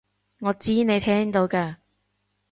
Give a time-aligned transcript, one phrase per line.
[0.39, 1.75] 我知你聽到㗎